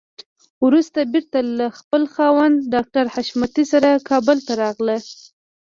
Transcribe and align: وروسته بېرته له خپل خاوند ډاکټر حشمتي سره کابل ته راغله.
وروسته 0.65 0.99
بېرته 1.13 1.39
له 1.59 1.67
خپل 1.79 2.03
خاوند 2.13 2.55
ډاکټر 2.73 3.05
حشمتي 3.13 3.63
سره 3.71 3.89
کابل 4.09 4.37
ته 4.47 4.53
راغله. 4.63 4.97